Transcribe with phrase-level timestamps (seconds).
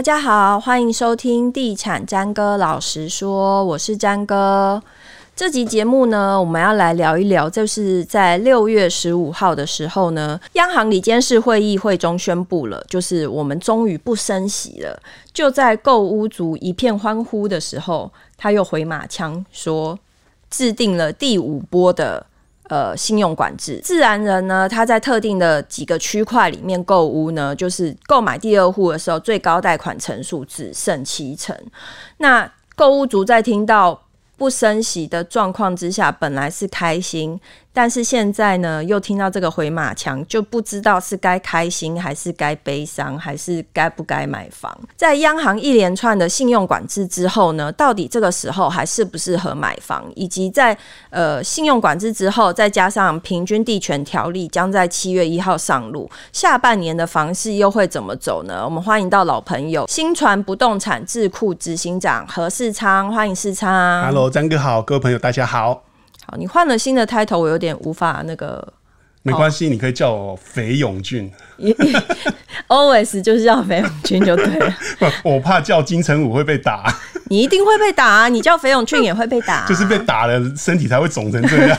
[0.00, 4.82] 大家好，欢迎收听地产詹哥老实说，我是詹哥。
[5.36, 14.98] 这集节目呢，我们要来聊一聊，就是在六月十五号的时候呢，央行里监事会议会中宣布了，就是我们终于不升息了。
[15.34, 19.98] 就在购屋族一片欢呼的时候，他又回马枪说，
[20.48, 22.24] 制定了第五波的。
[22.70, 31.52] 呃，信用管制，自然人呢，他在特定的几个区块里面购屋呢，就是购买第二户的时候，最高贷款成数只剩七成。
[32.18, 34.00] 那购物族在听到
[34.36, 37.40] 不升息的状况之下，本来是开心。
[37.80, 44.70] 但是现在呢，又听到这个回马枪，就不知道是该开心还是该悲伤，还是该不该买房。
[44.98, 50.04] 在央行一连串的信用管制之后呢，到底这个时候还适不适合买房？
[50.14, 50.76] 以及在
[51.08, 58.62] 呃信用管制之后，再加上平均地权条例将在七月一号上路，下半年的房市又会怎么走呢？
[58.62, 64.04] 我们欢迎到老朋友新传不动产智库执行长何世昌，欢迎世昌。
[64.04, 65.89] Hello，张哥好，各位朋友大家好。
[66.38, 68.72] 你换了新的 title，我有点无法那个。
[69.22, 71.30] 没关系，哦、你可以叫我肥永俊。
[72.68, 74.74] always 就是叫肥永俊就对了。
[75.22, 76.90] 我怕叫金城武会被打。
[77.28, 78.28] 你一定会被打啊！
[78.28, 79.66] 你叫肥永俊也会被打、啊。
[79.68, 81.78] 就是被打了，身体才会肿成这样。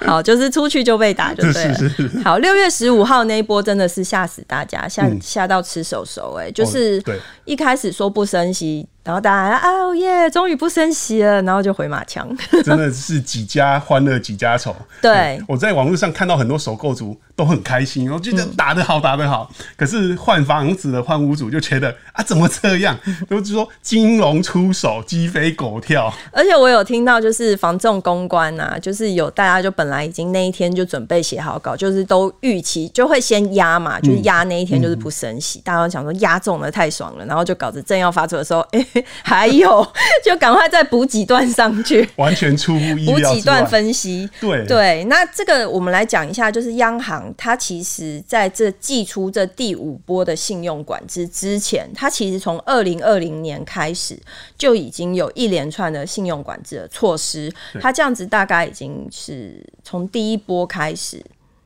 [0.00, 1.74] 好，就是出去就被打就对了。
[1.74, 2.18] 是是是。
[2.20, 6.52] 好，六月十五号那一波真的是吓死大家，吓吓、嗯、到吃手手哎、欸！
[6.52, 7.00] 就是
[7.44, 8.88] 一开始说不升息。
[9.04, 12.28] 然后大家啊哦耶，终于不升息了，然后就回马枪，
[12.64, 14.74] 真的是几家欢乐几家愁。
[15.00, 19.50] 对，我在网络上看到很多首购族都很开心，我觉得打得好，打得好。
[19.76, 22.96] 可是换房子的换屋主就觉得啊，怎么这样？
[23.28, 26.12] 都是说金融出手，鸡飞狗跳。
[26.30, 35.60] 而且我有听到，就是房仲公关啊，就是有大家就本来已经那一天就准备写好稿，就是都预期就会先压嘛，就是压那一天就是不升息。
[35.64, 38.86] 大家都想说压中了太爽了，然后就稿子正要发出的时候， 哎。
[39.22, 39.86] 还有，
[40.24, 43.30] 就赶快再补几段上去， 完全出乎意料。
[43.30, 45.04] 补几段分析，对对。
[45.04, 54.18] 那这个我们来讲一下，就是央行它其实在这寄出这第五波的信用管制之前，它其实从二零二零年开始
[54.56, 57.52] 就已经有一连串的信用管制的措施。
[57.80, 61.22] 它这样子大概已经是从第一波开始。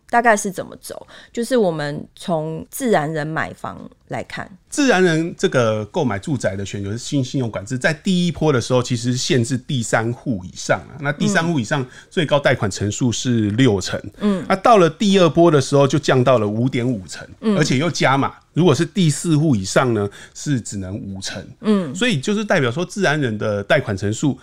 [0.09, 1.07] 大概是怎么走？
[1.33, 3.79] 就是我们从自然人买房
[4.09, 10.95] 来看，自然人这个购买住宅的选择新信用管制，在第一波的时候，其实限制第三户以上啊。
[11.01, 24.39] 那第三户以上最高贷款成数是六成，嗯，那到了第二波的时候，就降到了五点五成，而且又加码，如果是第四户以上呢，是只能五成，嗯，所以就是代表说自然人的贷款成数。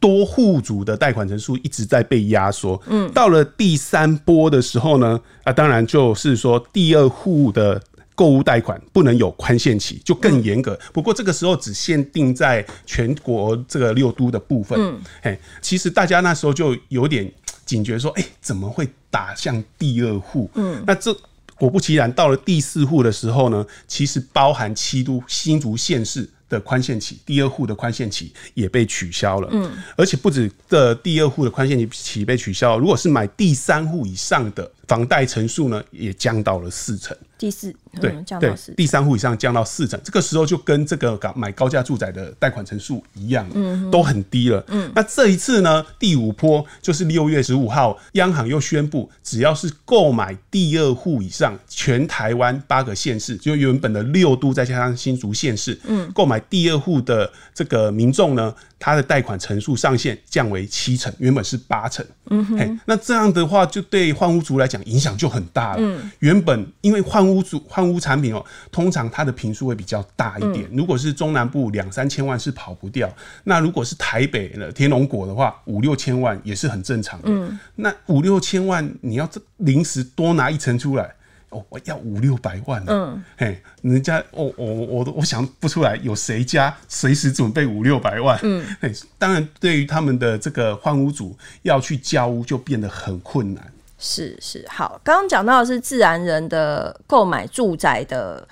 [0.00, 7.82] 多户主的贷款人数一直在被压缩，嗯，到了第三波的时候呢，啊，当然就是说第二户的
[8.14, 10.78] 购物贷款不能有宽限期，就更严格。
[10.92, 17.30] 不过这个时候只限定在全国这个六都的部分，嗯，嘿，其实大家那时候就有点
[17.64, 20.48] 警觉，说，哎，怎么会打向第二户？
[20.54, 21.12] 嗯，那这
[21.56, 26.30] 果不其然，到了第四户的时候呢，其实包含七都新竹县市。
[26.48, 29.48] 的宽限期，第二户的宽限期也被取消了。
[29.52, 37.16] 嗯，而且不止的第二户的宽限期被取消，如果是买第三户以上的房贷成数呢，也降到了四成。
[37.38, 44.62] 第四，对对，第三户以上降到四成，这个时候就跟这个买高价住宅的贷款成数一样，嗯，都很低了。
[44.68, 62.04] 嗯，那这一次呢，第五波就是六月十五号，央行又宣布，只要是购买第二户以上，全台湾八个县市，就原本的六都再加上新竹县市，嗯，购买第二户的这个民众呢，他的贷款成数上限降为七成，原本是八成。
[62.30, 65.78] 嗯哼，那这样的话，就对换屋族来讲影响就很大了。
[65.80, 70.68] 嗯，原本因为换屋族换屋产品哦，通常它的平数会比较大一点。
[70.72, 73.12] 如果是中南部两三千万是跑不掉，
[73.44, 77.28] 那如果是台北的天龙果的话，五六千万也是很正常的。
[77.30, 81.14] 嗯，那五六千万你要这临时多拿一层出来。
[81.50, 82.92] 哦，我要五六百万呢。
[82.92, 88.38] 嗯，嘿，人家，哦，我我我我想不出来有谁家随时准备五六百万。
[88.42, 93.72] 嗯，嘿，当然，对于他们的这个换屋主要去交屋就变得很困难。
[93.98, 98.46] 是是，好，刚刚讲到的是自然人的购买住宅的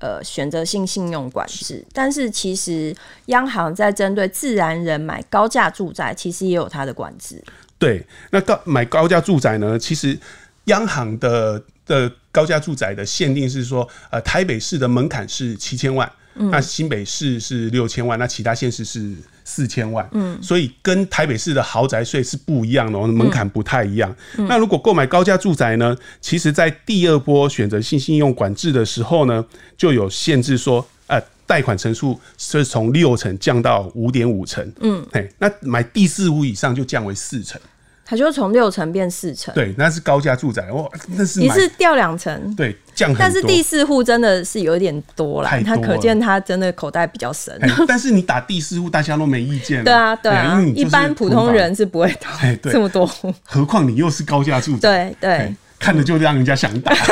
[0.00, 2.92] 呃选择性信用管制，但是其实
[3.26, 7.40] 央行在针对自然人买高价住宅，其实也有它的管制。
[7.78, 10.18] 对，那高买高价住宅呢，其实
[10.64, 12.12] 央行的的。
[12.30, 19.12] 高价住宅的限定是说，呃，台北市的门槛是七千万，嗯、那新北市是六千万，那其他县市是
[19.44, 24.14] 四千万，嗯，所以跟台北市的豪宅税是不一样的，门槛不太一样。
[24.36, 29.44] 嗯、那如果购买高价住宅呢，其实在第二波选择性信用管制的时候呢，
[29.76, 34.72] 就有限制说，呃，贷款成数是从六成降到五点五成。
[34.78, 37.60] 嗯，哎，那买第四户以上就降为四成。
[38.08, 43.14] 它就从六层变四层，对，那是高价住宅哇，那是你是掉两层，对，降。
[43.18, 47.54] 但是第四户真的是有一点多了，他可见他真的口袋比较深。
[47.86, 49.84] 但是你打第四户，大家都没意见。
[49.84, 52.30] 对啊，对啊，一般普通人是不会打
[52.62, 56.90] 这么多户，何况你又是高价住宅，对对，看着就让人家想打。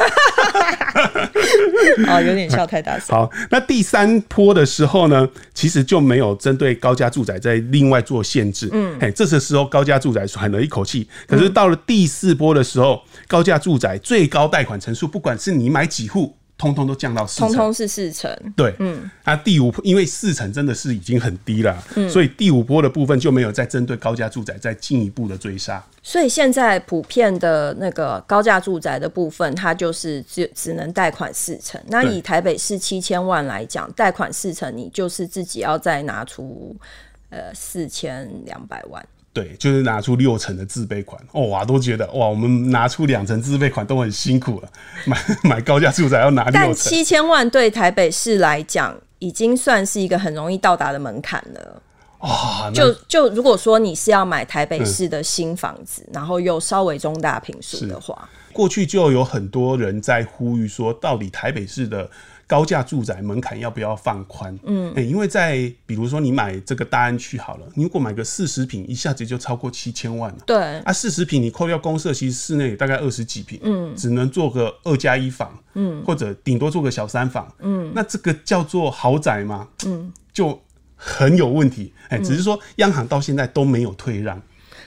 [2.08, 3.08] 哦，有点笑太大声。
[3.08, 8.68] 好，那第三波的时候呢，其实就没有针对高价住宅在另外做限制。
[8.72, 11.08] 嗯，哎，这是时候高价住宅喘了一口气。
[11.26, 16.36] 可是到了第四波的时候，高价住宅最高贷款成数，不管是你买几户。
[16.58, 18.34] 通通都降到四成，通通是四成。
[18.56, 25.84] 对，嗯，啊第五，因为四成真的是已经很低了，嗯，所以第五波的部分就没有再针对高价住宅再进一步的追杀。
[26.02, 31.80] 所以现在普遍的那个高价住宅的部分，它就是只只能贷款四成。
[31.88, 36.74] 那以台北市七千万来讲，贷款四成，你就是自己要再拿出
[37.30, 39.04] 呃四千两百万。
[39.36, 44.68] 对，就是拿出六成的自备款，哇，都觉得哇，我们拿出两成自备款都很辛苦了，
[45.04, 46.62] 买 买高价住宅要拿六成。
[46.62, 51.82] 但七千万对台北市来讲，已经算是一个很容易到达的门槛了。
[52.20, 62.08] 哇，就就如果说你是要买台北市的新房子，嗯、然后又稍微中大平数的话，过去就有很多人在呼吁说，到底台北市的。
[62.46, 64.56] 高价住宅门槛要不要放宽？
[64.64, 70.38] 嗯、欸，因为在比如说你买这个大安区好了，你如果买个四十平，一下子就超过七千万了。
[70.46, 79.66] 对，啊，四十平你扣掉公设，其实室内大概二十几平，嗯，只能做个二加一房，嗯，或者顶多做个小三房，嗯，那这个叫做豪宅吗？
[79.84, 80.62] 嗯，就
[80.94, 81.92] 很有问题。
[82.08, 84.40] 哎、欸，只是说央行到现在都没有退让。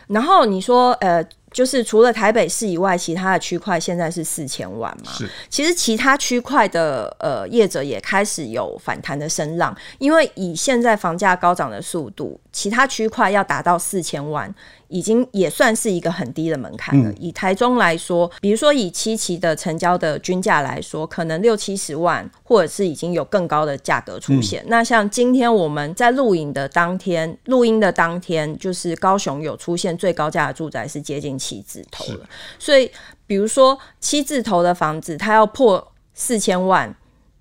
[0.08, 1.24] 然后你说，呃。
[1.52, 5.12] 就是除了台北市以外，其他的区块现在是四千万嘛？
[5.12, 5.30] 是。
[5.50, 14.54] 其实其他区块的呃业者也开始有反弹的声浪，因为以现在房价高涨的速度，其他区块要达到四千万。
[14.90, 17.14] 已经也算是一个很低的门槛了。
[17.18, 24.64] 以台中来说，比如说以七期的成交的均价来说，可能六七十万，或者是已经有更高的价格出现。
[24.68, 32.28] 那像今天我们在录影的当天，录音的当天，就是高雄有出现最高价的住宅是接近七字头了。
[32.58, 32.92] 所以，
[33.26, 36.94] 比如说七字头的房子，它要破四千万，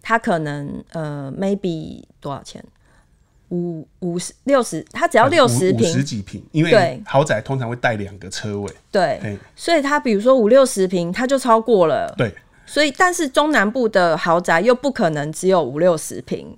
[0.03, 2.63] 它可能呃，maybe 多少钱？
[3.51, 12.35] 五五十六十，它只要六十平，十几平，因为豪宅通常会带两个车位，对，所以它比如说五六十平，它就超过了，对，
[12.67, 16.55] 所以但是中南部的豪宅又不可能只有五六十平，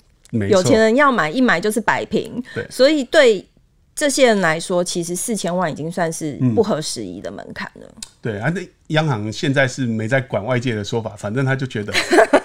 [0.48, 3.46] 有钱人要买一买就是百平，对，所以对
[3.94, 7.86] 这些人来说，其实四千万已经算是不合时宜的门槛了。
[7.86, 11.92] 嗯、对啊，那央行现在是没在管外界的说法，反正他就觉得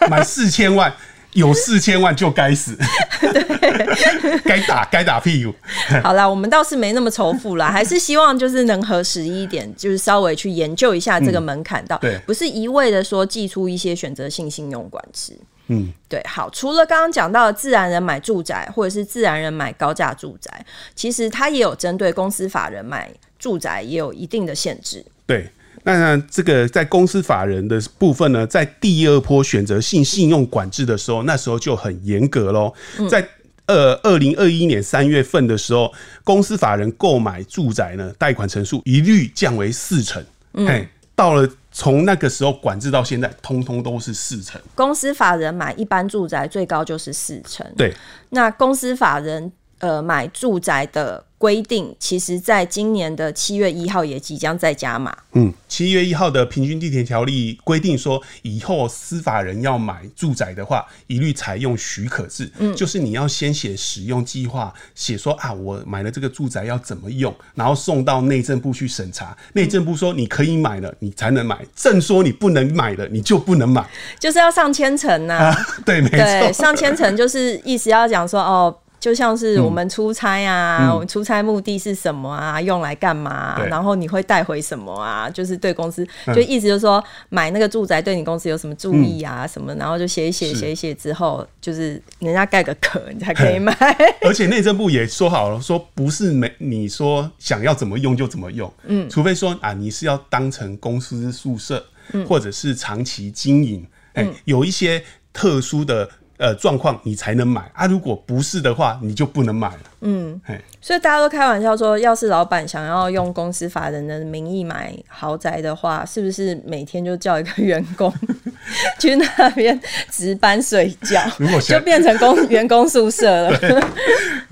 [0.09, 0.93] 买四千万。
[1.35, 2.75] 有四千万就该死，
[3.19, 5.53] 对，该打该打屁股。
[6.01, 15.37] 好啦，我们倒是没那么仇富啦，还是希望就是能合时宜一点，就是稍微去研究一下这个门槛到，对，不是一味的说寄出一些选择性信用管制。
[15.67, 16.21] 嗯，对。
[16.25, 20.65] 好，除了刚刚讲到的自然人买住宅，或者是自然人买高价住宅，
[20.95, 25.05] 其实它也有针对公司法人买住宅也有一定的限制。
[25.25, 25.51] 对。
[25.87, 32.73] 那这个在公司法人的部分呢，在第二波选择性信用管制的时候，那时候就很严格喽。
[33.07, 33.23] 在
[33.67, 40.25] 二二零二一年三月份的时候，公司法人购买住宅呢，贷款成数一律降为四成。
[40.53, 44.59] 嗯，到了从那个时候管制到现在，通通都是四成。
[44.73, 47.63] 公司法人买一般住宅最高就是四成。
[47.77, 47.93] 对，
[48.29, 51.23] 那公司法人呃买住宅的。
[51.45, 55.15] 规定其实，在今年的七月一号也即将再加码。
[55.33, 62.51] 嗯，七月一号的平均地权条例规定说，以后司法人要买住宅的话，一律采用许可制。
[62.57, 69.37] 嗯，就是你要先写使用计划，写说啊，我买了这个住宅要怎么用，然后送到内政部去审查。
[69.53, 73.87] 内政部说你可以买了，你才能买；正说你不能买了，你就不能买。
[74.19, 75.55] 就是要上千层呐。
[75.85, 78.75] 对，没错，上千层就是意思要讲说哦。
[79.05, 82.59] 就像是我们出差啊，嗯、我们出差目的是什么啊？
[82.59, 83.63] 用来干嘛、啊？
[83.69, 85.29] 然后你会带回什么啊？
[85.29, 89.45] 就是对公司，就意思就是说，买那个住宅对你公司有什么注意啊？
[89.45, 89.75] 什么？
[89.75, 93.71] 然后就写一写，写一写之后，就是人家盖个壳，你才可以买。
[94.25, 101.85] 而且内政部也说好了，说不是没你说想要怎么用就怎么用，嗯，除非说啊，你是要当成公司宿舍，
[102.27, 106.09] 或者是长期经营，哎、有一些特殊的。
[106.37, 109.79] 呃状况你才能买啊，如果不是的话，你就不能买了。
[110.01, 118.13] 嗯，嘿所以大家都开玩笑说，要是老板想要用公司法人的名义买豪宅的话，是不是每天就叫一个员工
[118.99, 119.79] 去那边
[120.11, 121.21] 值班睡觉？
[121.37, 123.83] 如果就变成公员工宿舍了 對。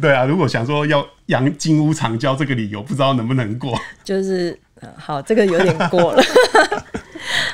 [0.02, 3.80] 对啊，如果想说要养金屋藏娇这个理由，不知道能不能过？
[4.04, 4.58] 就是，
[4.98, 6.24] 好，这个有点过了。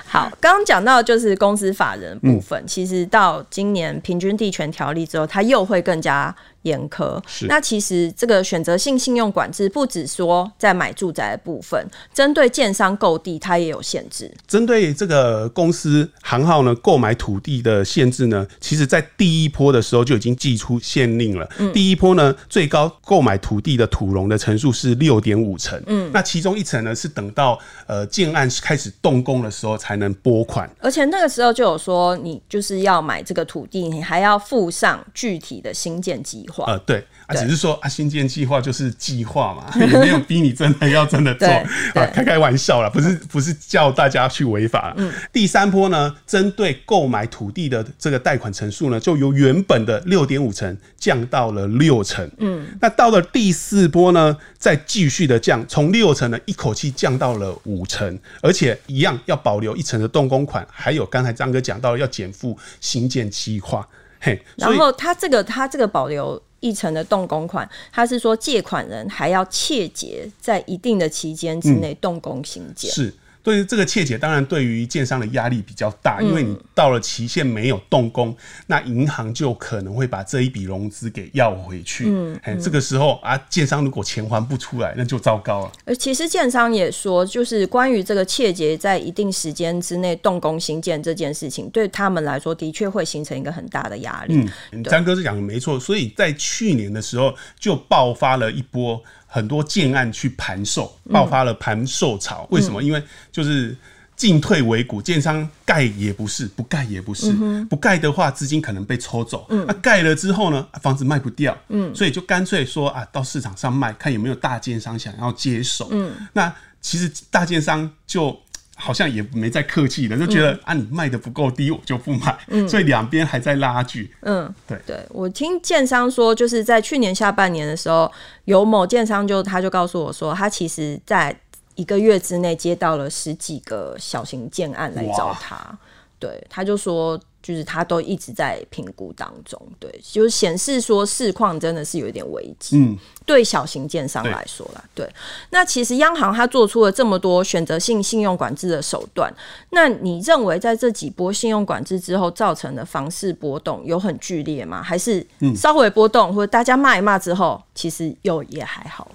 [0.09, 7.21] 好，刚刚讲到就是公司法人部分，嗯、其实到今年平均地权条例之后，它又会更加严苛。
[7.27, 14.31] 是那其实这个选择性信用管制不只说在买住宅的部分，针对建商购地，它也有限制。
[14.47, 21.49] 针对这个公司行号呢，购买土地的限制呢，其实在第一波的时候就已经寄出限令了。
[21.57, 25.81] 嗯、第一波呢，最高购买土地的土容的成数是六点五成。
[25.87, 30.69] 嗯，那其中一层呢，是等到呃建案开始动工的时候才能拨款。
[30.79, 36.65] 而且那个时候就有说，你就是要买这个土地，你还要附上具体的新建计划。
[36.67, 37.05] 呃，对。
[37.27, 41.47] 啊，只是说啊，新建计划就是计划嘛， 也没有逼你真的要真的做
[41.93, 44.95] 啊，开开玩笑啦，不是不是叫大家去违法。
[44.97, 52.27] 嗯，第三波呢，针对购买土地的这个贷款成数呢，就由原本的六点五成降到了六成。
[52.39, 63.87] 嗯，那到了第四波呢，再继续的降，从六成呢一口气降到了五成，而且一样要保留一成的动工款，还有刚才张哥讲到要减负新建计划。
[64.19, 66.41] 嘿，然后他这个他这个保留。
[66.61, 72.91] 一成的动工款，他是说借款人还要切结在一定的期间之内动工兴建。
[72.91, 73.13] 嗯，是。
[73.41, 78.35] 对于这个切结，当然对于建商的压力比较大，因为你到了期限没有动工，嗯、
[78.67, 82.05] 那银行就可能会把这一笔融资给要回去。
[82.07, 85.71] 嗯，嗯，这个时候啊，建商如果钱还不出来，那就糟糕了。
[85.85, 94.47] 而其实建商也说，就是关于这个切结在一定时间之内动工兴建这件事情，对他们来说的确会形成一个很大的压力。
[94.71, 99.01] 嗯，张哥是讲的没错，所以在去年的时候就爆发了一波。
[99.29, 102.47] 很多建案去盘售，爆发了盘售潮。
[102.49, 102.81] 为什么？
[102.81, 103.77] 因为就是
[104.15, 107.31] 进退维谷，建商盖也不是，不盖也不是。
[107.65, 109.45] 不盖的话，资金可能被抽走。
[109.49, 111.55] 那盖了之后呢，房子卖不掉。
[111.93, 115.89] 所以就干脆说啊，到市场上卖，看有没有大建商想要接手。
[116.33, 118.35] 那其实大建商就。
[118.79, 122.37] 好像也没再客气的，就觉得、嗯、啊，你卖的不够低，我就不买。
[122.47, 124.09] 嗯、所以两边还在拉锯。
[124.21, 128.11] 嗯，对对，我听建商说，就是在去年下半年的时候，
[128.45, 131.37] 有某建商就他就告诉我说，他其实在
[131.75, 135.77] 一个月之内接到了十几个小型建案来找他。
[136.17, 137.19] 对，他就说。
[137.41, 142.77] 就是他都一直在评估当中，对，就是显示说市况真的是有一点危机。
[142.77, 145.13] 嗯，对小型建商来说啦，对，对。
[145.51, 149.33] 那其实央行它做出了这么多选择性信用管制的手段，
[149.69, 154.83] 那你认为在这几波信用管制之后造成的房市波动有很剧烈吗？
[154.83, 159.09] 还是稍微波动，或者大家骂一骂之后，其实又也还好？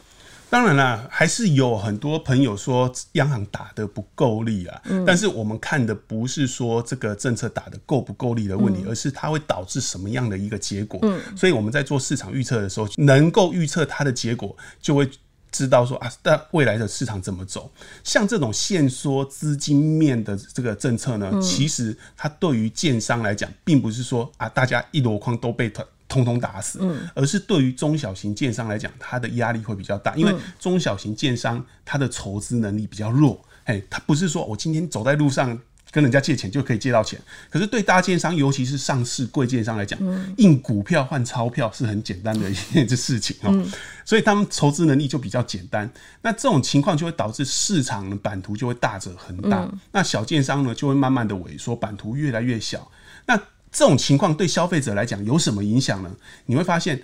[0.55, 4.81] 当然啦，还是有很多朋友说央行打的不够力啊。
[4.85, 11.01] 嗯、但是我们看的不是说这个政策打的够不够力的问题，嗯、而是它会导致什么样的一个结果。
[11.03, 15.11] 嗯、所以我们在做市场预测的时候，能够预测它的结果，就会
[15.51, 17.69] 知道说啊，但未来的市场怎么走。
[18.05, 25.69] 像这种限缩资金面的这个政策呢，嗯、其实它对于建商来讲，并不是说啊，大家一箩筐都被
[26.07, 26.81] 通通打死，
[27.15, 35.59] 而是对于中小型建商来讲，它的压力会比较大，因为中小型建商它的筹资能力比较弱，哎，它不是说我今天走在路上
[35.91, 37.19] 跟人家借钱就可以借到钱，
[37.51, 39.99] 可是对大建商，尤其是上市贵建商来讲，
[40.37, 43.67] 印股票换钞票是很简单的一件事情哦，
[44.05, 52.91] 所以他们筹资能力就比较简单，那这种情况就会导致市场的版图就会大者很大，那小建商呢就会慢慢的萎缩，版图越来越小，
[53.27, 53.41] 那。
[53.75, 56.09] 这种情况对消费者来讲有什么影响呢？
[56.47, 56.97] 你会发现，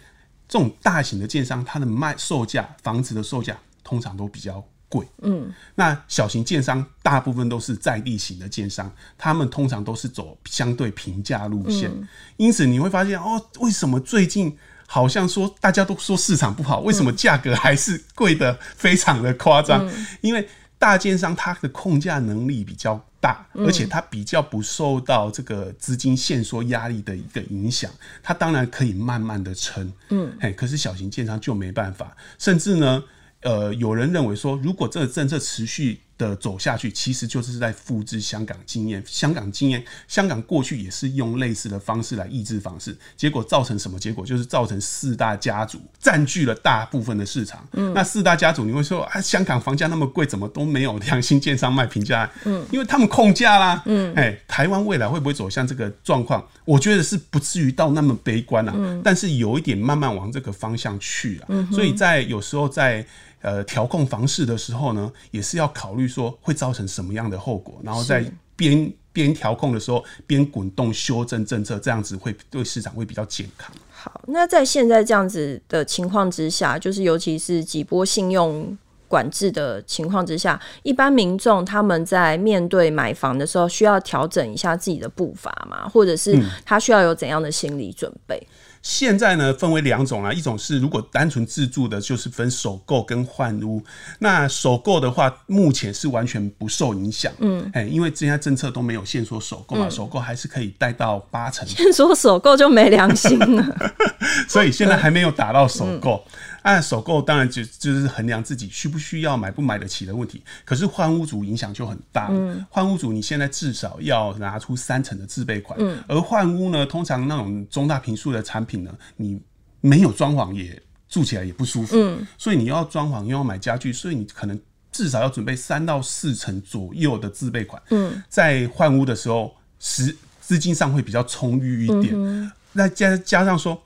[0.49, 5.05] 这种大型的建商，它的卖售价，房子的售价通常都比较贵。
[5.23, 11.91] 嗯，那小型建商大部分都是在地型的建商，他们通常都是走相对平价路线。
[11.91, 19.85] 嗯、因此你会发现，哦，为什么最近好像说大家都说市场不好，为什么价格还是贵的非常的夸张？
[19.89, 20.49] 嗯、因为
[20.79, 27.91] 大建商它的控价能力比较大，而且它比较不受到这个资金限缩压力的一个影响，
[28.23, 29.93] 它当然可以慢慢的撑。
[30.09, 33.05] 嗯，嘿，可是小型建商就没办法，甚至呢，
[33.43, 39.03] 呃，有人认为说，如果这个政策持续的走下去，其实就是在复制香港经验。
[39.07, 44.25] 香港经验，香港过去也是用类似的方式来抑制房市，结果造成什么结果？
[44.25, 47.67] 就是造成四大家族占据了大部分的市场。
[47.73, 52.31] 嗯，那四大家族，你会说啊，香港房价那么贵，怎么都没有良心建商卖平价？
[52.45, 53.83] 嗯，因为他们控价啦。
[53.87, 56.47] 嗯，哎，台湾未来会不会走向这个状况？
[56.65, 58.73] 我觉得是不至于到那么悲观啊。
[58.77, 61.47] 嗯，但是有一点慢慢往这个方向去啊。
[61.49, 63.07] 嗯，所以在有时候在。
[63.43, 73.75] 呃，调控房市的时候呢，也是要考虑说会造成什么样的后果，然后在边边调控的时候边滚动修正政策，这样子会对市场会比较健康。
[73.91, 78.77] 好，那在现在这样子的情况之下，就是尤其是几波信用
[79.09, 88.37] 管制的情况之下，一般民众他们在面对买房的时候，需要调整一下自己的步伐嘛，或者是他需要有怎样的心理准备？
[88.37, 93.83] 嗯现在呢，分为两种啊，一种是如果单纯自住的，就是分首购跟换屋。
[94.21, 101.67] 那首购的话，目前是完全不受影响，嗯，哎，因为现在政策都没有限缩首购嘛，首购还是可以贷到八成。
[101.69, 103.95] 限缩首购就没良心了，
[104.49, 106.25] 所以现在还没有打到首购。
[106.63, 112.29] 按首购当然就就是衡量自己需不需要买不买得起的问题，可是换屋主影响就很大。
[112.31, 119.41] 嗯，换屋主你现在至少要拿出三成的自备款，嗯，而换屋呢，通常那种中大平数的产品呢，你
[119.81, 124.61] 没有装潢也住起来也不舒服，嗯，所以你要装潢又要买家具，所以你可能
[124.93, 133.83] 至少要准备三到四成左右的自备款，嗯，在换屋的时候，时资金上会比较充裕一点，那加加上说。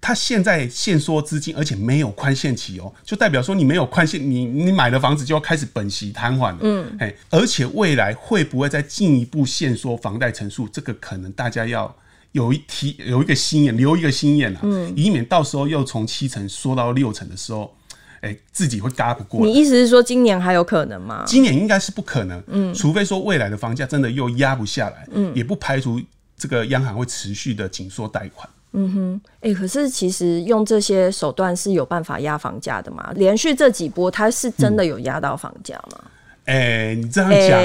[0.00, 6.58] 他现在限缩资金，而且没有宽限期哦，就代表说你没有宽限，你你买的房子就要开始本息摊还了。
[6.62, 10.66] 嗯，哎，而且未来会不会再进一步限缩房贷成数？
[10.68, 11.94] 这个可能大家要
[12.32, 17.76] 有一提有一个心眼，留一个心眼啊，嗯，以免到时候又从七成缩到六成的时候，
[18.22, 19.44] 哎，自己会嘎不过。
[19.44, 21.24] 你意思是说今年还有可能吗？
[21.26, 26.00] 今年应该是不可能，嗯，除非说未来的房价真的又压不下来，嗯，也不排除
[26.38, 28.48] 这个央行会持续的紧缩贷款。
[28.72, 33.10] 嗯哼，哎、欸，可是其实用这些手段是有办法压房价的吗？
[33.16, 35.98] 连续这几波，它是真的有压到房价吗？
[36.46, 37.60] 哎、欸，你这样讲，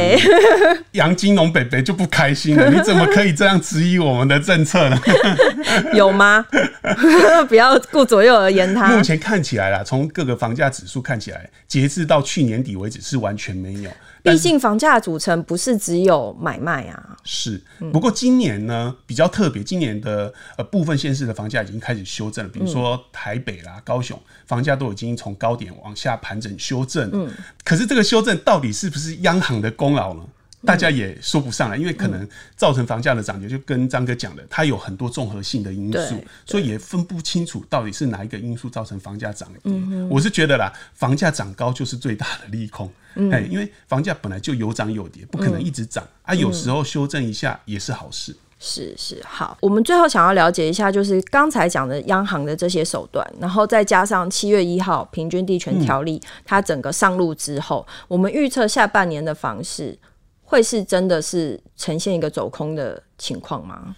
[0.91, 2.69] 杨、欸、金龙北北就不开心了。
[2.73, 4.99] 你怎么可以这样质疑我们的政策呢？
[5.95, 6.45] 有吗？
[7.47, 8.95] 不要顾左右而言他。
[8.95, 13.89] 目前看起来啦，从各个房价指数看起来，截至到去年底为止是完全没有。
[14.25, 17.17] 毕竟房价组成不是只有买卖啊。
[17.23, 17.61] 是，
[17.93, 27.09] 不过今年呢比较特别，今年的呃部分县市的房价已经开始修正了，比如说台北啦、高雄，房价都已经从高点往下盘整修正。
[27.13, 27.31] 嗯，
[27.63, 30.23] 可是这个修正到底是不是央行的功劳呢？
[30.65, 39.71] 大家也说不上来，因为可能造成房价的涨跌，就跟张哥讲的，它有很多综合性的因素，所以也分不清楚到底是哪一个因素造成房价涨跌。
[40.09, 42.91] 我是觉得啦，房价涨高就是最大的利空。
[43.31, 46.33] 哎，因为房价本来就有涨有跌，不可能一直涨啊。
[46.33, 48.35] 有时候修正一下也是好事。
[48.59, 49.57] 是是，好。
[49.61, 59.97] 我们最后想要了解一下，就是刚才讲的央行的这些手段，然后再加上七月一号平均地权条例它整个上路之后，我们预测下半年的房市。
[60.45, 63.95] 会是真的是呈现一个走空的情况吗？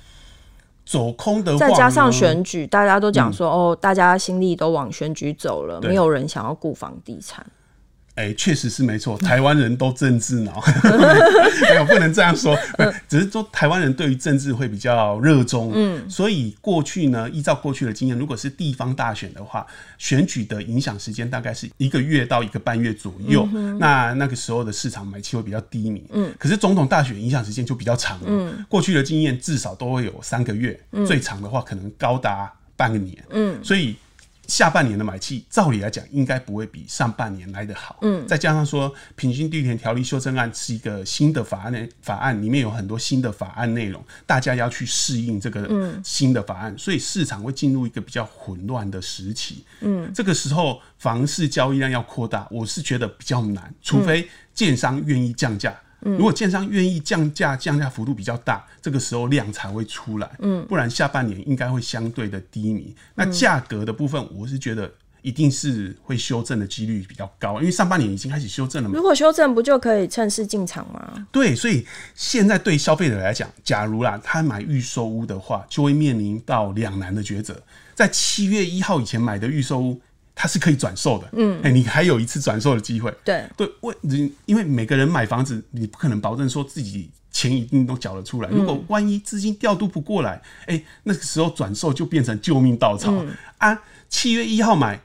[0.86, 7.46] 走空的话，再加上选举，大家都讲说、嗯、哦，大家心力都往选举走了，没有人想要顾房地产。
[8.18, 10.60] 哎，确实是没错，台湾人都政治脑，
[11.70, 12.58] 没有不能这样说，
[13.08, 19.64] 只是说台湾人对于政治会比较热衷，嗯，所以过去呢，依照过去的经验，如果是地方大选的话，
[20.00, 33.96] 选举的影响时间大概是一个月到一个半月左右，嗯、那那个时候的市场买气会比较低迷，嗯，可是总统大选影响时间就比较长了，嗯，过去的经验至少都会有三个月，嗯、最长的话可能高达半个年，嗯，所以。
[34.48, 37.98] 下半年的买气，照理来讲，应该不会比上半年来得好。
[38.02, 49.66] 嗯，再加上说，平均地权条例修正案是一个新的法案，法案里面有很多新的法案内容，大家要去适应这个新的法案，所以市场会进入一个比较混乱的时期。
[49.82, 55.78] 嗯，这个时候房市交易量要扩大，我是觉得比较难，除非建商愿意降价。
[56.16, 60.30] 如果建商愿意降价，降价幅度比较大，这个时候量才会出来。
[60.40, 62.96] 嗯，不然下半年应该会相对的低迷。
[63.16, 64.92] 那价格的部分，我是觉得
[65.22, 68.96] 一定是会修正的几率比较高，因为上半年已经开始修正了嘛。
[68.96, 71.28] 如果修正，不就可以趁势进场吗？
[71.32, 77.62] 对，所以现在对消费者来讲，假如啦，他买预售屋的话，就会面临到两难的抉择。
[77.94, 80.02] 在七月一号以前买的预售屋。
[80.40, 83.44] 它是可以转售的，嗯，哎、欸，你还有一次转售的机会，对。
[83.58, 83.96] 对，为
[84.46, 88.50] 因为每个人买房子，你不可能保证说自己钱一定都缴得出来。
[88.50, 93.82] 如果万一资金调度不过来，哎、欸，那个时候转售就变成救命稻草、嗯、啊！
[94.10, 95.02] 七月一号买，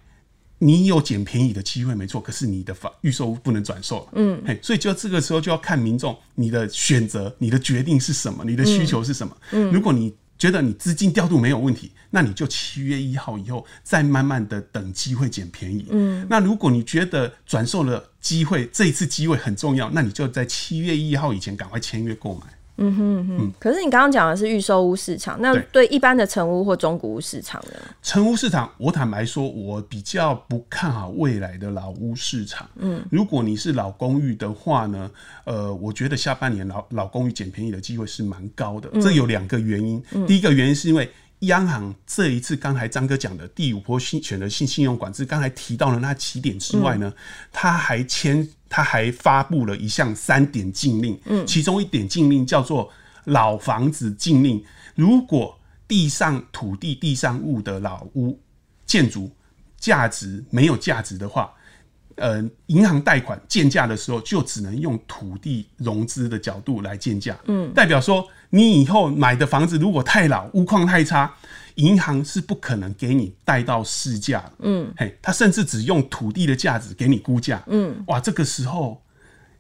[0.59, 22.41] 你有捡便宜的机会没错，可是你的房预售屋不能转售，嗯，哎，所以就这个时候就要看民众你的选择，你的决定是什么，你的需求是什么，嗯，如果你觉得你资金调度没有问题，那你就七月一号以后再慢慢的等机会捡便宜，嗯，那如果你觉得转售的机会这一次机会很重要，那你就在七月一号以前赶快签约购买。
[22.77, 27.77] 嗯哼嗯哼，可是你刚刚讲的是预售屋市场，那对一般的成屋或中古屋市场呢？
[28.03, 32.69] 成屋市场，我坦白说，我比较不看好未来的老屋市场。
[32.77, 35.11] 嗯，如果你是老公寓的话呢，
[35.45, 38.89] 呃，我觉得下半年老老公寓捡便宜的机会是蛮高的。
[39.01, 41.11] 这有两个原因，嗯，第一个原因是因为。
[41.47, 47.13] 央行这一次，刚才张哥讲的第五波新选择性信用管制，刚才提到了那几点之外呢，
[47.51, 52.91] 他还签，他还发布了一项三点禁令，嗯，其中一点禁令叫做
[53.25, 55.55] 老房子禁令，如果
[55.87, 58.41] 地上土地、地上物的老屋
[58.87, 59.31] 建筑
[59.79, 61.53] 价值没有价值的话。
[62.17, 67.35] 呃，银行贷款建价的时候，就只能用土地融资的角度来建价。
[67.47, 71.35] 嗯，代表说你以后买的房子如果太老、屋况太差，
[71.77, 74.51] 银行是不可能给你贷到市价。
[74.59, 77.63] 嗯，嘿，他甚至只用土地的价值给你估价。
[77.67, 79.03] 嗯，哇，这个时候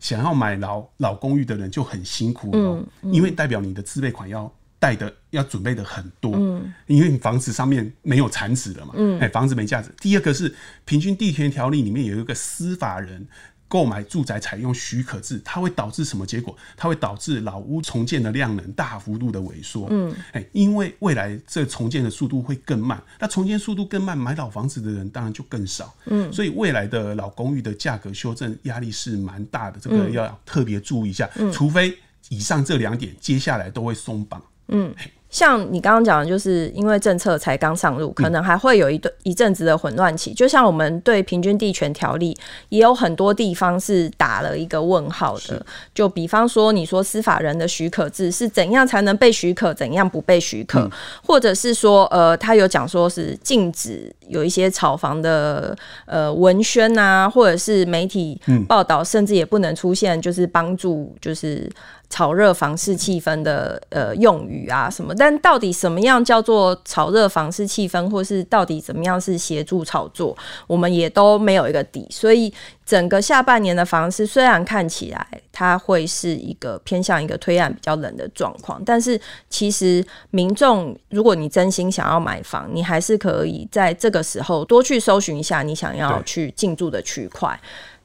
[0.01, 4.53] 想要买老老公寓的人就很辛苦了，嗯嗯，因为代表你的自备款要。
[4.83, 9.89] 贷的要准备的很多，嗯，因为你房子上面没有产值了嘛，嗯，哎，房子没价值。
[10.01, 10.53] 第二个是
[10.85, 13.25] 平均地权条例里面有一个司法人
[13.73, 16.55] 购买住宅采用许可制，它会导致什么结果？
[16.77, 31.97] 它会导致老屋重建的量能大幅度的萎缩，嗯，哎，因为未来这重建的速度会更慢，那重建速度更慢，买老房子的人当然就更少，嗯，所以未来的老公寓的价格修正压力是蛮大的，这个要特别注意一下，除非
[32.29, 34.43] 以上这两点接下来都会松绑。
[34.69, 34.95] 嗯，
[35.33, 40.35] 像你刚刚讲的，就是因为政策才刚上路，可能还会有一段一阵子的混乱期。
[40.35, 42.37] 就像我们对平均地权条例，
[42.69, 45.65] 也有很多地方是打了一个问号的。
[45.95, 50.87] 就比方说，你说司法人的许可制是怎样才能被许可，怎样不被许可，
[51.25, 61.67] 或者是说，呃，他有讲说是禁止有一些炒房的呃文宣啊，或者是媒体报道，甚至也不能出现就是帮助就是。
[62.13, 72.07] 炒热房市气氛的呃用语啊什么，但到底什么样叫做炒热房市气氛，或是到底怎么样是协助炒作，我们也都没有一个底。
[72.11, 72.53] 所以
[72.85, 87.59] 整个下半年的房市虽然看起来它会是一个偏向一个推案比较冷的状况，但是其实民众如果你真心想要买房，你还是可以在这个时候多去搜寻一下你想要去进驻的区块。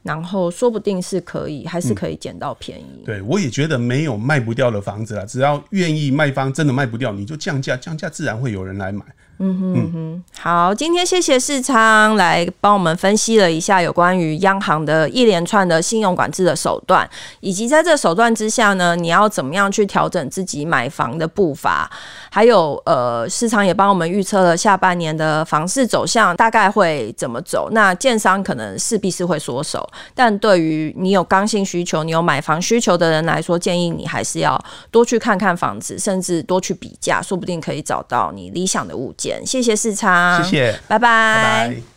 [0.07, 3.03] 然后说不定是可以，还是可以捡到便宜。
[3.03, 9.03] 嗯、对，我也觉得没有卖不掉的房子啦，只要愿意卖方真的卖不掉，你就降价，降价自然会有人来买。
[9.39, 17.07] 嗯哼，嗯哼，好，今天谢谢世昌来帮我们分析了一下有关于央行的一连串的信用管制的手段，
[17.39, 21.89] 以及在这手段之下呢，你要怎么样去调整自己买房的步伐，
[22.31, 27.69] 还有呃，市场也帮我们预测了下半年的房市走向大概会怎么走。
[27.71, 39.26] 那建商可能势必是会缩手，但对于你有刚性需求、你有买房需求的人来说，建议你还是要多去看看房子，甚至多去比价，说不定可以找到你理想的物件。
[39.45, 41.69] 谢谢市场，谢谢，拜拜。
[41.69, 41.96] 拜拜。